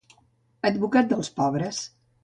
Advocat 0.69 1.13
dels 1.13 1.33
pobres. 1.39 1.87